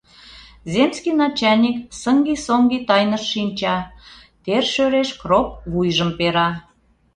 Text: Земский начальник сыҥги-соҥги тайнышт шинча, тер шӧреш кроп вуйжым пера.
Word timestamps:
Земский 0.73 1.15
начальник 1.23 1.77
сыҥги-соҥги 2.01 2.79
тайнышт 2.87 3.27
шинча, 3.31 3.77
тер 4.43 4.63
шӧреш 4.73 5.09
кроп 5.21 5.47
вуйжым 5.71 6.09
пера. 6.17 6.49